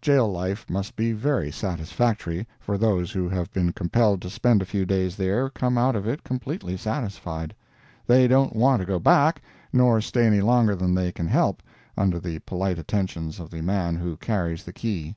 [0.00, 4.64] Jail life must be very satisfactory, for those who have been compelled to spend a
[4.64, 7.52] few days there come out of it completely satisfied.
[8.06, 9.42] They don't want to go back,
[9.72, 11.60] nor stay any longer than they can help,
[11.96, 15.16] under the polite attentions of the man who carries the key.